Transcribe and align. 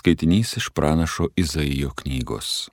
Skaitinys 0.00 0.56
iš 0.56 0.68
pranašo 0.68 1.26
Izaijo 1.36 1.90
knygos. 1.90 2.70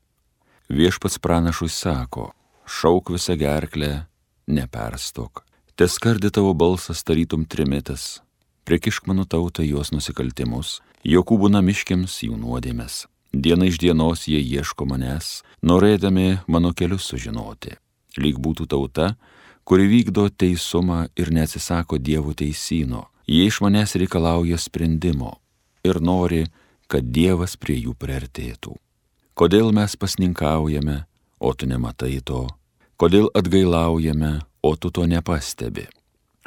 Viešpats 0.69 1.19
pranašui 1.19 1.69
sako, 1.69 2.29
šauk 2.65 3.09
visą 3.11 3.33
gerklę, 3.35 4.05
neperstok. 4.47 5.41
Te 5.75 5.87
skardi 5.91 6.29
tavo 6.31 6.53
balsas 6.53 7.01
tarytum 7.03 7.43
trimitas, 7.45 8.21
prikišk 8.63 9.09
mano 9.11 9.25
tautą 9.25 9.65
jos 9.67 9.91
nusikaltimus, 9.91 10.79
Jokūbų 11.03 11.49
namiškiams 11.51 12.15
jų 12.27 12.37
nuodėmės. 12.39 12.95
Diena 13.33 13.67
iš 13.67 13.81
dienos 13.83 14.23
jie 14.31 14.39
ieško 14.39 14.87
manęs, 14.87 15.41
norėdami 15.59 16.37
mano 16.47 16.71
kelius 16.71 17.09
sužinoti. 17.11 17.73
Lyg 18.23 18.39
būtų 18.39 18.69
tauta, 18.71 19.09
kuri 19.67 19.89
vykdo 19.91 20.29
teisumą 20.29 21.09
ir 21.19 21.33
neatsisako 21.35 21.99
Dievo 21.99 22.31
teisino. 22.31 23.09
Jie 23.27 23.49
iš 23.51 23.59
manęs 23.67 23.97
reikalauja 23.99 24.55
sprendimo 24.55 25.33
ir 25.87 26.01
nori, 26.01 26.45
kad 26.87 27.07
Dievas 27.13 27.57
prie 27.59 27.77
jų 27.81 27.93
priartėtų. 27.99 28.75
Kodėl 29.37 29.69
mes 29.75 29.93
pasninkaujame, 29.99 31.03
o 31.39 31.53
tu 31.53 31.67
nematai 31.69 32.17
to? 32.25 32.47
Kodėl 32.97 33.29
atgailaujame, 33.37 34.39
o 34.65 34.71
tu 34.75 34.89
to 34.89 35.05
nepastebi? 35.05 35.85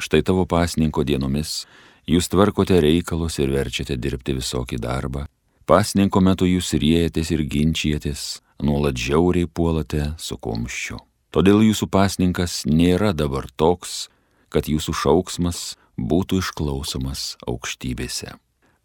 Štai 0.01 0.19
tavo 0.25 0.43
pasninko 0.49 1.05
dienomis 1.07 1.61
jūs 2.09 2.27
tvarkote 2.33 2.79
reikalus 2.81 3.37
ir 3.39 3.53
verčiate 3.53 3.95
dirbti 3.95 4.35
visokį 4.35 4.81
darbą. 4.81 5.27
Pasninko 5.69 6.19
metu 6.25 6.49
jūs 6.49 6.73
riejatės 6.75 7.31
ir 7.31 7.45
ginčijatės, 7.47 8.41
nuolat 8.59 8.97
žiauriai 8.99 9.47
puolate 9.47 10.11
su 10.19 10.35
kumščiu. 10.35 10.99
Todėl 11.31 11.61
jūsų 11.63 11.87
pasninkas 11.87 12.65
nėra 12.67 13.13
dabar 13.15 13.47
toks, 13.55 14.09
kad 14.51 14.67
jūsų 14.67 14.97
šauksmas 15.05 15.61
būtų 15.95 16.41
išklausomas 16.43 17.37
aukštybėse. 17.47 18.35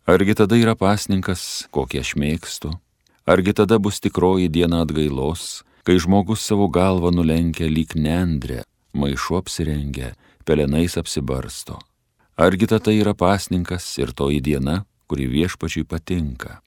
Argi 0.07 0.37
tada 0.39 0.55
yra 0.55 0.77
pasninkas, 0.79 1.67
kokį 1.75 1.99
aš 1.99 2.13
mėgstu? 2.15 2.69
Argi 3.27 3.51
tada 3.59 3.81
bus 3.83 3.97
tikroji 3.99 4.47
diena 4.55 4.85
atgailos, 4.85 5.65
kai 5.83 5.97
žmogus 5.99 6.45
savo 6.47 6.69
galvą 6.71 7.11
nulenkia 7.11 7.67
lyg 7.67 7.97
nendrė, 7.99 8.61
maišu 8.95 9.35
apsirengia, 9.41 10.13
pelenais 10.47 10.95
apsibarsto? 10.95 11.81
Argi 12.39 12.69
tada 12.71 12.95
yra 12.95 13.17
pasninkas 13.19 13.89
ir 13.99 14.13
toji 14.15 14.39
diena, 14.47 14.85
kuri 15.11 15.27
viešpačiui 15.27 15.83
patinka? 15.91 16.61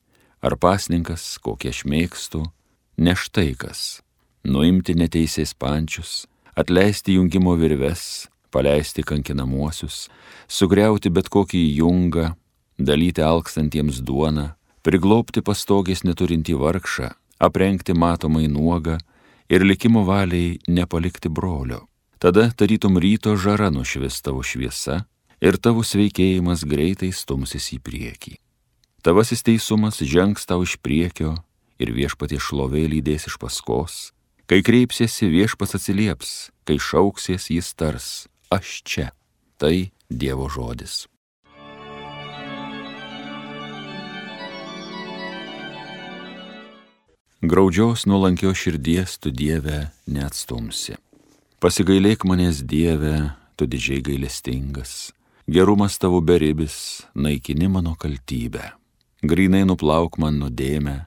Ar 0.44 0.58
pasninkas, 0.59 1.40
kokį 1.40 1.72
aš 1.72 1.81
mėgstu, 1.88 2.44
ne 3.00 3.16
štai 3.16 3.56
kas- 3.56 4.02
nuimti 4.52 4.98
neteisės 5.00 5.56
pančius, 5.56 6.28
atleisti 6.59 7.16
jungimo 7.16 7.56
virves, 7.56 8.28
paleisti 8.52 9.00
kankinamuosius, 9.00 10.09
sugriauti 10.50 11.08
bet 11.08 11.31
kokį 11.31 11.64
jungą, 11.80 12.36
dalyti 12.80 13.22
alkstantiems 13.22 13.99
duoną, 14.08 14.49
priglopti 14.81 15.44
pastogės 15.44 16.05
neturinti 16.08 16.55
vargšą, 16.55 17.11
aprengti 17.39 17.94
matomai 17.94 18.47
nuogą 18.47 18.97
ir 19.52 19.66
likimo 19.67 20.05
valiai 20.08 20.58
nepalikti 20.67 21.30
brolio. 21.30 21.85
Tada 22.19 22.50
tarytum 22.52 22.97
ryto 23.00 23.35
žara 23.39 23.69
nušvis 23.72 24.22
tavo 24.23 24.44
šviesa 24.44 25.03
ir 25.39 25.57
tavo 25.57 25.83
sveikėjimas 25.83 26.66
greitai 26.67 27.11
stumsis 27.16 27.72
į 27.75 27.80
priekį. 27.83 28.35
Tavasis 29.03 29.44
teisumas 29.47 30.02
žengs 30.03 30.44
tau 30.44 30.66
iš 30.67 30.75
priekio 30.83 31.38
ir 31.80 31.94
viešpatie 31.95 32.39
šlovė 32.44 32.89
lydės 32.91 33.30
iš 33.31 33.38
paskos. 33.39 34.11
Kai 34.50 34.59
kreipsiesi 34.66 35.30
viešpas 35.31 35.77
atsilieps, 35.77 36.50
kai 36.67 36.75
šauksies 36.81 37.47
jis 37.53 37.72
tars, 37.77 38.09
aš 38.52 38.81
čia. 38.83 39.07
Tai 39.59 39.91
Dievo 40.09 40.50
žodis. 40.50 41.05
Graudžios 47.42 48.06
nuolankio 48.06 48.52
širdies 48.54 49.14
tu 49.23 49.32
Dieve 49.32 49.94
neatstumsi. 50.12 50.98
Pasigailėk 51.64 52.25
manęs 52.28 52.58
Dieve, 52.68 53.31
tu 53.56 53.63
didžiai 53.63 54.02
gailestingas. 54.03 55.13
Gerumas 55.47 55.96
tavo 56.03 56.19
beribis, 56.19 57.08
naikini 57.16 57.69
mano 57.72 57.94
kaltybę. 57.96 58.74
Grinai 59.24 59.63
nuplauk 59.63 60.18
man 60.19 60.36
nuodėmę, 60.41 60.97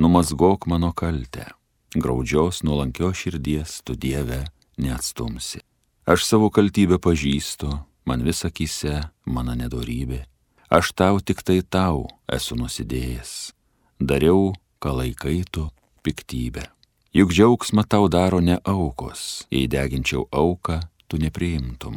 numasgok 0.00 0.64
mano 0.72 0.94
kaltę. 0.96 1.44
Graudžios 1.92 2.62
nuolankio 2.64 3.12
širdies 3.12 3.82
tu 3.84 3.92
Dieve 3.92 4.46
neatstumsi. 4.80 5.60
Aš 6.08 6.24
savo 6.24 6.48
kaltybę 6.48 6.96
pažįstu, 7.04 7.68
man 8.08 8.24
vis 8.24 8.40
akise 8.48 9.10
mano 9.28 9.52
nedorybė. 9.52 10.24
Aš 10.72 10.96
tau 10.96 11.20
tik 11.20 11.44
tai 11.44 11.60
tau 11.60 12.08
esu 12.32 12.56
nusidėjęs. 12.56 13.52
Dariau, 14.00 14.54
ką 14.80 14.96
laikai 14.96 15.44
tu 15.52 15.68
piktybę. 16.02 16.66
Juk 17.14 17.32
džiaugsmą 17.32 17.84
tau 17.84 18.08
daro 18.08 18.40
ne 18.40 18.56
aukos, 18.64 19.44
jei 19.50 19.68
deginčiau 19.68 20.26
auką, 20.30 20.80
tu 21.08 21.18
nepriimtum. 21.20 21.96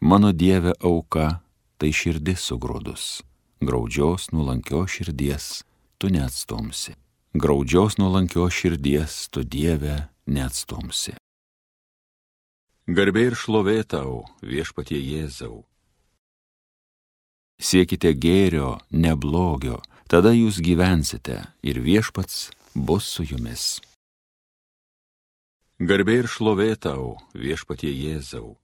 Mano 0.00 0.32
Dieve 0.32 0.72
auka 0.82 1.40
tai 1.78 1.92
širdis 1.92 2.42
sugrūdus, 2.48 3.22
graudžios 3.62 4.32
nulankio 4.34 4.82
širdies 4.90 5.62
tu 5.98 6.10
neatstumsi. 6.10 6.96
Graudžios 7.36 7.98
nulankio 8.00 8.48
širdies 8.50 9.28
tu 9.30 9.44
Dieve 9.44 10.08
neatstumsi. 10.26 11.14
Garbė 12.86 13.26
ir 13.30 13.34
šlovė 13.38 13.80
tau, 13.86 14.24
viešpatie 14.42 14.98
Jėzau. 14.98 15.64
Siekite 17.58 18.12
gėrio, 18.14 18.76
ne 18.90 19.14
blogio, 19.16 19.80
tada 20.06 20.30
jūs 20.36 20.60
gyvensite 20.62 21.40
ir 21.62 21.80
viešpats 21.82 22.50
bus 22.76 23.08
su 23.08 23.24
jumis. 23.24 23.80
Garbė 25.80 26.20
ir 26.22 26.28
šlovė 26.28 26.74
tau, 26.80 27.16
viešpatie 27.32 27.88
Jėzau. 27.88 28.56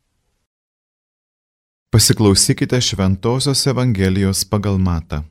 Pasiklausykite 1.92 2.80
Šventojios 2.80 3.66
Evangelijos 3.72 4.44
pagal 4.48 4.78
Matą. 4.80 5.22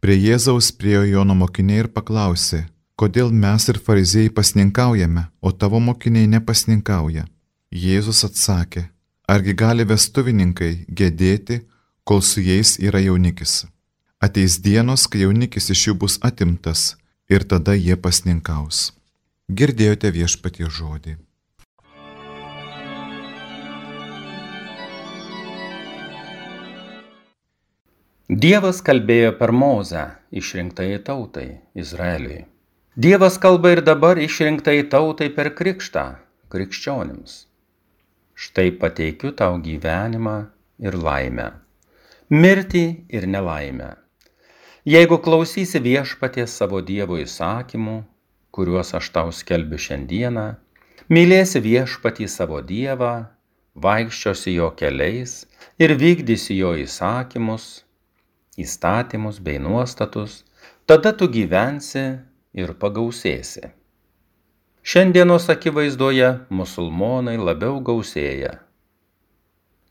Prie 0.00 0.16
Jėzaus 0.16 0.70
priejo 0.72 1.04
Jono 1.08 1.36
mokiniai 1.36 1.84
ir 1.84 1.88
paklausė, 1.92 2.66
kodėl 2.96 3.32
mes 3.32 3.68
ir 3.68 3.80
fariziejai 3.84 4.32
pasninkaujame, 4.36 5.26
o 5.40 5.52
tavo 5.52 5.80
mokiniai 5.80 6.28
nepasninkauja. 6.36 7.26
Jėzus 7.72 8.22
atsakė, 8.24 8.86
argi 9.28 9.52
gali 9.52 9.84
vestuvininkai 9.88 10.72
gėdėti, 10.88 11.60
kol 12.04 12.24
su 12.24 12.40
jais 12.40 12.78
yra 12.80 13.00
jaunikis. 13.04 13.66
Ateis 14.20 14.56
dienos, 14.60 15.04
kai 15.04 15.26
jaunikis 15.26 15.68
iš 15.74 15.88
jų 15.88 16.00
bus 16.04 16.16
atimtas 16.24 16.94
ir 17.28 17.44
tada 17.44 17.74
jie 17.76 17.96
pasninkaus. 18.00 18.92
Girdėjote 19.48 20.10
viešpatie 20.12 20.68
žodį. 20.68 21.16
Dievas 28.28 28.80
kalbėjo 28.84 29.32
per 29.40 29.52
Mozę 29.56 30.04
išrinktai 30.40 30.90
tautai 31.04 31.48
Izraeliui. 31.72 32.42
Dievas 32.96 33.38
kalba 33.40 33.72
ir 33.76 33.80
dabar 33.84 34.20
išrinktai 34.20 34.82
tautai 34.92 35.30
per 35.32 35.54
krikštą 35.56 36.04
krikščionims. 36.52 37.38
Štai 38.34 38.68
pateikiu 38.80 39.32
tau 39.36 39.56
gyvenimą 39.64 40.36
ir 40.84 40.96
laimę, 40.96 41.48
mirtį 42.32 42.84
ir 43.08 43.26
nelaimę 43.32 43.88
Jeigu 44.88 45.18
klausysi 45.20 45.82
viešpaties 45.84 46.54
savo 46.56 46.78
Dievo 46.80 47.18
įsakymų, 47.20 47.96
kuriuos 48.56 48.94
aš 48.96 49.10
tau 49.12 49.32
skelbiu 49.36 49.76
šiandieną, 49.84 50.44
mylėsi 51.12 51.60
viešpatį 51.60 52.28
savo 52.32 52.62
Dievą, 52.64 53.10
vaikščiosi 53.76 54.54
jo 54.54 54.70
keliais 54.78 55.34
ir 55.76 55.92
vykdysi 55.92 56.56
jo 56.56 56.72
įsakymus, 56.86 57.66
įstatymus 58.56 59.42
bei 59.44 59.60
nuostatus, 59.60 60.40
tada 60.88 61.12
tu 61.12 61.28
gyvensi 61.36 62.06
ir 62.56 62.72
pagausėsi. 62.80 63.68
Šiandienos 64.88 65.50
akivaizdoje 65.52 66.32
musulmonai 66.48 67.36
labiau 67.36 67.82
gausėja. 67.84 68.56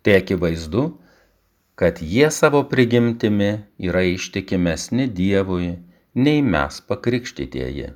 Tai 0.02 0.18
akivaizdu, 0.24 0.90
kad 1.78 1.98
jie 2.02 2.32
savo 2.32 2.64
prigimtimi 2.64 3.50
yra 3.78 4.02
ištikimesni 4.02 5.08
Dievui 5.08 5.68
nei 6.14 6.42
mes 6.42 6.80
pakrikštytieji. 6.90 7.90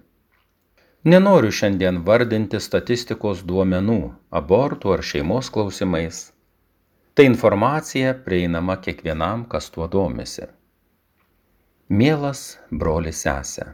Nenoriu 1.04 1.54
šiandien 1.60 1.96
vardinti 2.06 2.60
statistikos 2.62 3.40
duomenų 3.52 3.96
abortų 4.40 4.92
ar 4.96 5.02
šeimos 5.12 5.48
klausimais. 5.56 6.20
Tai 7.18 7.26
informacija 7.26 8.12
prieinama 8.26 8.76
kiekvienam, 8.86 9.48
kas 9.50 9.72
tuo 9.74 9.88
domisi. 9.96 10.46
Mielas 11.90 12.44
brolis 12.84 13.24
sesė. 13.26 13.66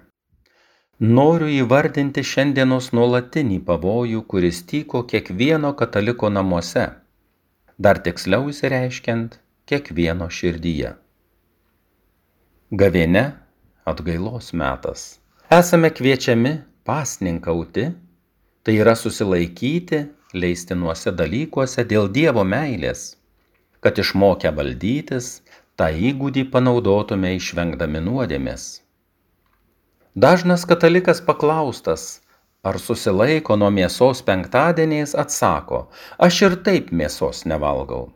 Noriu 1.18 1.50
įvardinti 1.58 2.24
šiandienos 2.30 2.88
nuolatinį 2.96 3.60
pavojų, 3.68 4.24
kuris 4.32 4.64
tyko 4.72 5.04
kiekvieno 5.12 5.74
kataliko 5.84 6.32
namuose. 6.32 6.86
Dar 7.78 8.00
tiksliau 8.08 8.48
įsireiškiant, 8.54 9.38
kiekvieno 9.68 10.30
širdyje. 10.32 10.94
Gavėne 12.72 13.24
atgailos 13.88 14.54
metas. 14.56 15.08
Esame 15.52 15.90
kviečiami 15.96 16.54
pasninkauti, 16.88 17.90
tai 18.64 18.76
yra 18.84 18.96
susilaikyti 19.00 20.02
leistinuose 20.36 21.14
dalykuose 21.16 21.86
dėl 21.88 22.10
Dievo 22.12 22.44
meilės, 22.44 23.14
kad 23.84 24.00
išmokę 24.04 24.52
valdytis, 24.56 25.30
tą 25.80 25.88
įgūdį 26.10 26.48
panaudotume 26.52 27.36
išvengdami 27.38 28.02
nuodėmės. 28.04 28.68
Dažnas 30.18 30.66
katalikas 30.66 31.22
paklaustas, 31.22 32.08
ar 32.66 32.80
susilaiko 32.82 33.56
nuo 33.56 33.70
mėsos 33.72 34.24
penktadieniais, 34.28 35.14
atsako, 35.16 35.86
aš 36.18 36.42
ir 36.48 36.56
taip 36.68 36.90
mėsos 36.92 37.46
nevalgau. 37.46 38.08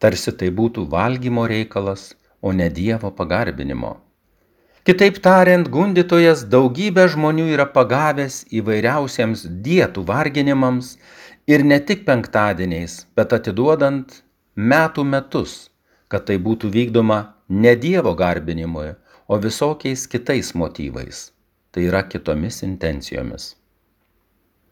Tarsi 0.00 0.32
tai 0.32 0.48
būtų 0.60 0.86
valgymo 0.92 1.44
reikalas, 1.50 2.14
o 2.40 2.52
ne 2.56 2.70
Dievo 2.72 3.10
pagarbinimo. 3.12 3.98
Kitaip 4.88 5.18
tariant, 5.20 5.68
gundytojas 5.68 6.46
daugybę 6.52 7.04
žmonių 7.12 7.50
yra 7.54 7.66
pagavęs 7.74 8.46
įvairiausiems 8.60 9.42
dietų 9.66 10.06
varginimams 10.08 10.94
ir 11.46 11.66
ne 11.72 11.76
tik 11.90 12.06
penktadieniais, 12.06 12.94
bet 13.16 13.34
atiduodant 13.36 14.22
metų 14.56 15.04
metus, 15.04 15.68
kad 16.08 16.24
tai 16.30 16.38
būtų 16.40 16.72
vykdoma 16.72 17.20
ne 17.48 17.76
Dievo 17.76 18.14
garbinimui, 18.16 18.94
o 19.28 19.36
visokiais 19.38 20.08
kitais 20.08 20.54
motyvais 20.56 21.28
tai 21.70 21.84
yra 21.86 22.02
kitomis 22.02 22.62
intencijomis. 22.66 23.54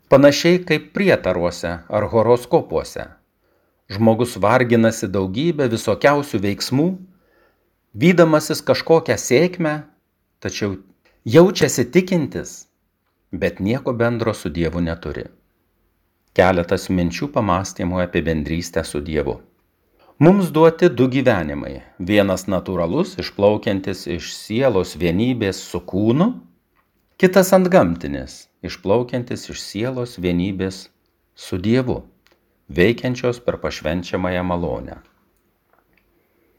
Panašiai 0.09 0.65
kaip 0.65 0.91
prietaruose 0.97 1.75
ar 1.89 2.07
horoskopuose. 2.13 3.05
Žmogus 3.89 4.37
varginasi 4.37 5.09
daugybę 5.09 5.69
visokiausių 5.73 6.41
veiksmų, 6.45 6.89
vydamasis 7.97 8.61
kažkokią 8.69 9.17
sėkmę, 9.17 9.75
tačiau 10.45 10.77
jaučiasi 11.25 11.87
tikintis, 11.95 12.69
bet 13.33 13.63
nieko 13.65 13.95
bendro 13.97 14.35
su 14.37 14.53
Dievu 14.53 14.83
neturi. 14.85 15.25
Keletas 16.37 16.91
minčių 16.93 17.31
pamastymų 17.33 18.03
apie 18.05 18.21
bendrystę 18.23 18.85
su 18.85 19.01
Dievu. 19.01 19.39
Mums 20.19 20.51
duoti 20.51 20.91
du 20.91 21.07
gyvenimai. 21.09 21.79
Vienas 21.99 22.45
natūralus, 22.51 23.17
išplaukiantis 23.23 24.05
iš 24.11 24.33
sielos 24.35 24.97
vienybės 24.99 25.61
su 25.63 25.81
kūnu 25.81 26.33
kitas 27.19 27.55
antgamtinis, 27.57 28.49
išplaukiantis 28.63 29.49
iš 29.51 29.63
sielos 29.63 30.19
vienybės 30.23 30.89
su 31.35 31.59
Dievu, 31.59 32.03
veikiančios 32.69 33.41
per 33.41 33.59
pašvenčiamąją 33.63 34.43
malonę. 34.45 34.99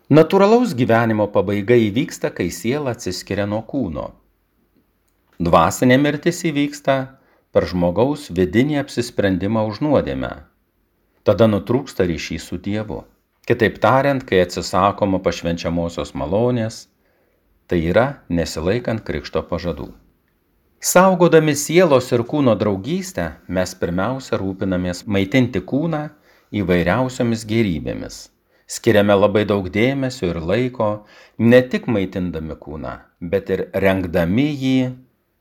Natūralaus 0.10 0.74
gyvenimo 0.74 1.28
pabaiga 1.30 1.76
įvyksta, 1.78 2.32
kai 2.34 2.50
siela 2.50 2.96
atsiskiria 2.98 3.46
nuo 3.46 3.62
kūno. 3.62 4.08
Dvasinė 5.38 6.00
mirtis 6.02 6.42
įvyksta 6.50 6.96
per 7.54 7.68
žmogaus 7.70 8.32
vidinį 8.34 8.82
apsisprendimą 8.82 9.68
už 9.70 9.84
nuodėmę. 9.86 10.32
Tada 11.24 11.46
nutrūksta 11.46 12.10
ryšys 12.10 12.50
su 12.50 12.58
Dievu. 12.58 13.04
Kitaip 13.46 13.78
tariant, 13.82 14.26
kai 14.26 14.42
atsisakoma 14.42 15.22
pašvenčiamosios 15.26 16.16
malonės, 16.18 16.88
tai 17.70 17.84
yra 17.86 18.24
nesilaikant 18.30 19.06
krikšto 19.06 19.46
pažadų. 19.46 19.92
Saugodami 20.80 21.58
sielos 21.60 22.06
ir 22.16 22.22
kūno 22.24 22.54
draugystę, 22.56 23.24
mes 23.52 23.74
pirmiausia 23.76 24.38
rūpinamės 24.40 25.02
maitinti 25.12 25.60
kūną 25.60 26.06
įvairiausiomis 26.56 27.42
gerybėmis. 27.50 28.20
Skiriame 28.64 29.18
labai 29.18 29.42
daug 29.50 29.66
dėmesio 29.68 30.30
ir 30.30 30.38
laiko 30.40 30.88
ne 31.44 31.60
tik 31.74 31.90
maitindami 31.92 32.56
kūną, 32.56 32.94
bet 33.20 33.52
ir 33.52 33.64
rengdami 33.76 34.46
jį 34.62 34.78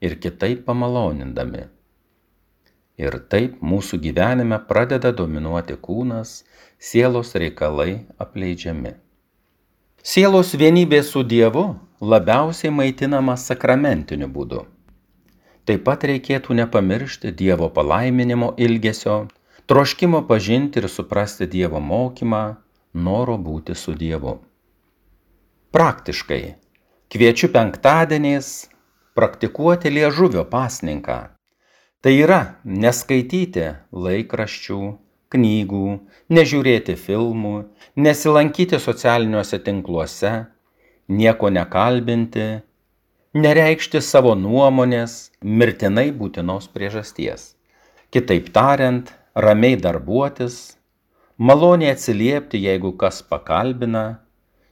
ir 0.02 0.16
kitaip 0.24 0.64
pamalonindami. 0.66 1.68
Ir 2.98 3.14
taip 3.30 3.60
mūsų 3.62 4.00
gyvenime 4.08 4.58
pradeda 4.66 5.12
dominuoti 5.14 5.76
kūnas, 5.78 6.32
sielos 6.82 7.30
reikalai 7.38 8.08
apleidžiami. 8.18 8.96
Sielos 10.02 10.50
vienybė 10.58 11.04
su 11.06 11.22
Dievu 11.22 11.64
labiausiai 12.02 12.74
maitinama 12.74 13.38
sakramentiniu 13.38 14.26
būdu. 14.34 14.64
Taip 15.68 15.82
pat 15.84 16.04
reikėtų 16.08 16.54
nepamiršti 16.62 17.34
Dievo 17.36 17.66
palaiminimo 17.76 18.54
ilgesio, 18.56 19.16
troškimo 19.68 20.22
pažinti 20.30 20.80
ir 20.80 20.88
suprasti 20.88 21.44
Dievo 21.44 21.82
mokymą, 21.84 22.40
noro 22.94 23.34
būti 23.36 23.76
su 23.76 23.92
Dievu. 23.92 24.38
Praktiškai 25.76 26.42
kviečiu 27.12 27.50
penktadieniais 27.52 28.48
praktikuoti 29.18 29.92
liežuvio 29.92 30.46
pasninką. 30.48 31.18
Tai 32.00 32.14
yra 32.14 32.40
neskaityti 32.64 33.66
laikraščių, 33.92 34.80
knygų, 35.34 35.84
nežiūrėti 36.32 36.96
filmų, 36.96 37.54
nesilankyti 38.00 38.80
socialiniuose 38.80 39.60
tinkluose, 39.68 40.32
nieko 41.12 41.50
nekalbinti, 41.52 42.48
nereikšti 43.42 44.00
savo 44.04 44.34
nuomonės 44.38 45.30
mirtinai 45.42 46.08
būtinos 46.20 46.68
priežasties. 46.74 47.52
Kitaip 48.14 48.48
tariant, 48.54 49.10
ramiai 49.34 49.76
darbuotis, 49.80 50.78
maloniai 51.36 51.92
atsiliepti, 51.94 52.62
jeigu 52.64 52.94
kas 53.00 53.20
pakalbina, 53.22 54.06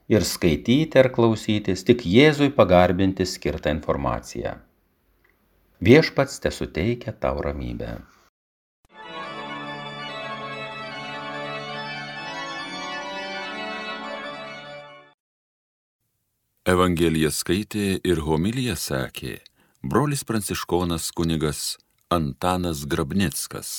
ir 0.07 0.23
skaityti 0.23 0.99
ar 0.99 1.11
klausytis 1.13 1.83
tik 1.87 2.05
Jėzui 2.07 2.49
pagarbinti 2.55 3.27
skirtą 3.27 3.73
informaciją. 3.75 4.55
Viešpats 5.83 6.39
te 6.41 6.51
suteikia 6.51 7.13
tau 7.13 7.43
ramybę. 7.43 7.97
Evangeliją 16.67 17.29
skaitė 17.31 17.83
ir 18.03 18.19
homiliją 18.25 18.73
sakė 18.75 19.37
brolis 19.87 20.25
pranciškonas 20.27 21.05
kunigas 21.15 21.77
Antanas 22.11 22.81
Grabnickas. 22.91 23.69